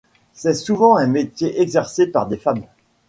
[0.33, 2.63] C'est souvent un métier exercé par des femmes.